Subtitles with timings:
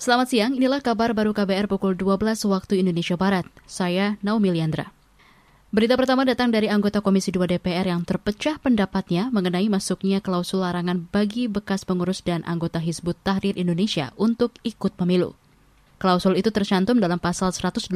[0.00, 3.44] Selamat siang, inilah kabar baru KBR pukul 12 waktu Indonesia Barat.
[3.68, 4.96] Saya Naomi Liandra.
[5.76, 11.04] Berita pertama datang dari anggota Komisi 2 DPR yang terpecah pendapatnya mengenai masuknya klausul larangan
[11.12, 15.36] bagi bekas pengurus dan anggota Hizbut Tahrir Indonesia untuk ikut pemilu.
[16.00, 17.92] Klausul itu tercantum dalam pasal 182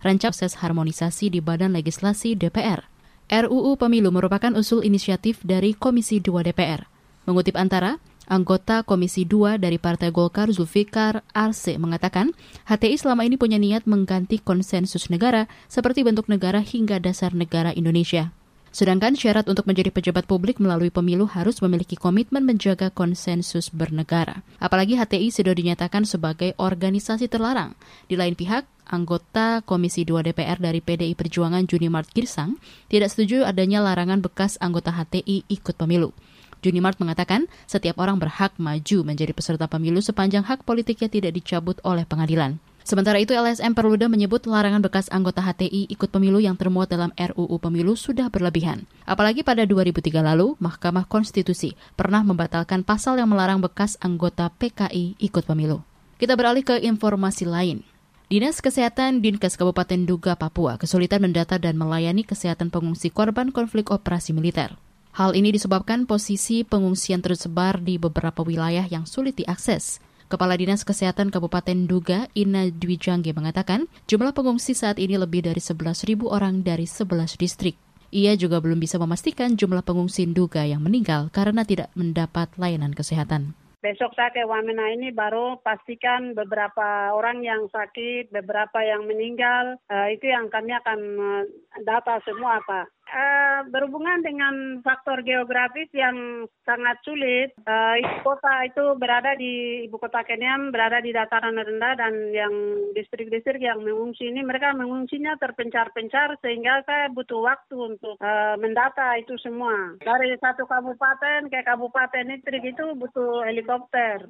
[0.00, 2.88] Rancang Proses Harmonisasi di Badan Legislasi DPR.
[3.28, 6.88] RUU Pemilu merupakan usul inisiatif dari Komisi 2 DPR.
[7.28, 12.30] Mengutip antara, Anggota Komisi 2 dari Partai Golkar Zulfikar Arse mengatakan,
[12.70, 18.30] HTI selama ini punya niat mengganti konsensus negara seperti bentuk negara hingga dasar negara Indonesia.
[18.72, 24.40] Sedangkan syarat untuk menjadi pejabat publik melalui pemilu harus memiliki komitmen menjaga konsensus bernegara.
[24.56, 27.76] Apalagi HTI sudah dinyatakan sebagai organisasi terlarang.
[28.08, 32.56] Di lain pihak, anggota Komisi 2 DPR dari PDI Perjuangan Junimart Girsang
[32.88, 36.16] tidak setuju adanya larangan bekas anggota HTI ikut pemilu.
[36.62, 42.06] Junimart mengatakan setiap orang berhak maju menjadi peserta pemilu sepanjang hak politiknya tidak dicabut oleh
[42.06, 42.62] pengadilan.
[42.82, 47.54] Sementara itu LSM Perluda menyebut larangan bekas anggota HTI ikut pemilu yang termuat dalam RUU
[47.62, 48.90] Pemilu sudah berlebihan.
[49.06, 55.46] Apalagi pada 2003 lalu, Mahkamah Konstitusi pernah membatalkan pasal yang melarang bekas anggota PKI ikut
[55.46, 55.78] pemilu.
[56.18, 57.86] Kita beralih ke informasi lain.
[58.26, 64.34] Dinas Kesehatan Dinkes Kabupaten Duga, Papua kesulitan mendata dan melayani kesehatan pengungsi korban konflik operasi
[64.34, 64.74] militer.
[65.12, 70.00] Hal ini disebabkan posisi pengungsian tersebar di beberapa wilayah yang sulit diakses.
[70.32, 75.60] Kepala Dinas Kesehatan Kabupaten Duga, Ina Dwi Jangge mengatakan, jumlah pengungsi saat ini lebih dari
[75.60, 77.76] 11.000 orang dari 11 distrik.
[78.08, 83.52] Ia juga belum bisa memastikan jumlah pengungsi Duga yang meninggal karena tidak mendapat layanan kesehatan.
[83.82, 89.74] Besok saya ke Wamena ini baru pastikan beberapa orang yang sakit, beberapa yang meninggal.
[89.90, 91.42] Uh, itu yang kami akan uh,
[91.82, 93.01] data semua, Pak.
[93.12, 100.00] Uh, berhubungan dengan faktor geografis yang sangat sulit, uh, ibu kota itu berada di ibu
[100.00, 102.54] kota Kenya berada di dataran rendah dan yang
[102.96, 109.36] distrik-distrik yang mengungsi ini mereka mengungsinya terpencar-pencar sehingga saya butuh waktu untuk uh, mendata itu
[109.44, 114.24] semua dari satu kabupaten ke kabupaten distrik itu butuh helikopter.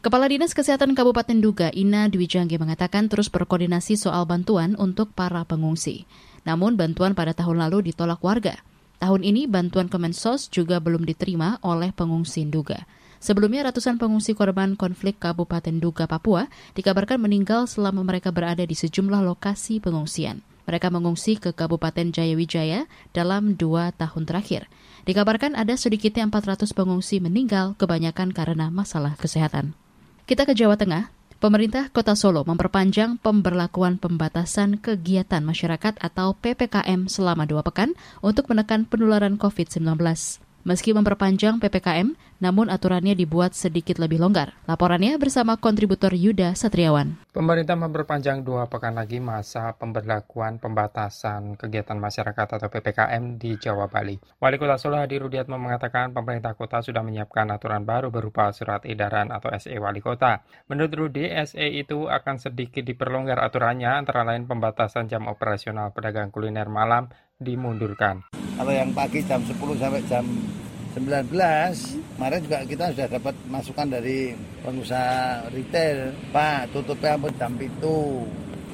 [0.00, 5.44] Kepala Dinas Kesehatan Kabupaten Duga, Ina Dwi Jangge mengatakan terus berkoordinasi soal bantuan untuk para
[5.44, 6.08] pengungsi.
[6.42, 8.58] Namun bantuan pada tahun lalu ditolak warga.
[9.02, 12.86] Tahun ini bantuan Kemensos juga belum diterima oleh pengungsi Duga.
[13.22, 19.22] Sebelumnya ratusan pengungsi korban konflik Kabupaten Duga, Papua dikabarkan meninggal selama mereka berada di sejumlah
[19.22, 20.42] lokasi pengungsian.
[20.66, 24.70] Mereka mengungsi ke Kabupaten Jayawijaya dalam dua tahun terakhir.
[25.02, 29.74] Dikabarkan ada sedikitnya 400 pengungsi meninggal, kebanyakan karena masalah kesehatan.
[30.30, 31.10] Kita ke Jawa Tengah.
[31.42, 38.86] Pemerintah Kota Solo memperpanjang pemberlakuan pembatasan kegiatan masyarakat atau PPKM selama dua pekan untuk menekan
[38.86, 39.82] penularan COVID-19.
[40.62, 44.54] Meski memperpanjang PPKM, namun aturannya dibuat sedikit lebih longgar.
[44.70, 47.18] Laporannya bersama kontributor Yuda Satriawan.
[47.32, 54.20] Pemerintah memperpanjang dua pekan lagi masa pemberlakuan pembatasan kegiatan masyarakat atau PPKM di Jawa Bali.
[54.36, 59.32] Wali Kota Solo Hadi Rudiatmo mengatakan pemerintah kota sudah menyiapkan aturan baru berupa surat edaran
[59.32, 60.44] atau SE Wali Kota.
[60.68, 66.68] Menurut Rudi, SE itu akan sedikit diperlonggar aturannya antara lain pembatasan jam operasional pedagang kuliner
[66.68, 67.08] malam
[67.40, 68.28] dimundurkan.
[68.60, 70.28] Kalau yang pagi jam 10 sampai jam
[70.92, 71.32] 19
[72.20, 77.98] kemarin juga kita sudah dapat masukan dari pengusaha retail Pak tutupnya sampai jam itu?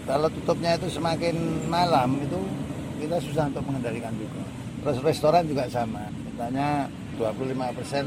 [0.02, 1.36] Kalau tutupnya itu semakin
[1.70, 2.40] malam itu
[2.98, 4.42] kita susah untuk mengendalikan juga.
[4.82, 6.10] Terus restoran juga sama.
[6.34, 6.90] Katanya
[7.22, 8.04] 25 persen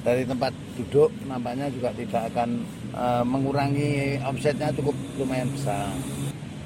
[0.00, 2.64] dari tempat duduk nampaknya juga tidak akan
[2.96, 5.92] e, mengurangi omsetnya cukup lumayan besar.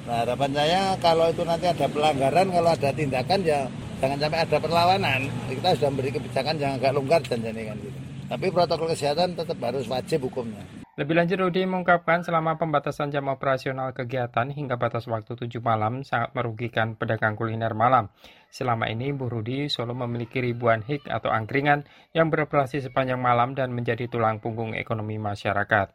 [0.07, 3.67] Nah harapan saya kalau itu nanti ada pelanggaran kalau ada tindakan ya
[4.03, 8.45] jangan sampai ada perlawanan kita sudah memberi kebijakan yang agak longgar dan kan gitu tapi
[8.49, 14.47] protokol kesehatan tetap harus wajib hukumnya lebih lanjut, Rudi mengungkapkan selama pembatasan jam operasional kegiatan
[14.47, 18.07] hingga batas waktu 7 malam sangat merugikan pedagang kuliner malam.
[18.47, 21.83] Selama ini, Bu Rudi Solo memiliki ribuan hik atau angkringan
[22.15, 25.91] yang beroperasi sepanjang malam dan menjadi tulang punggung ekonomi masyarakat.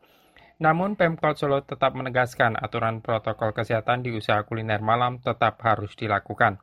[0.61, 6.61] Namun, Pemkot Solo tetap menegaskan aturan protokol kesehatan di usaha kuliner malam tetap harus dilakukan.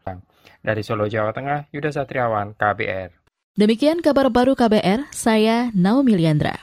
[0.62, 3.10] Dari Solo, Jawa Tengah, Yuda Satriawan, KBR.
[3.58, 6.62] Demikian kabar baru KBR, saya Naomi Liandra.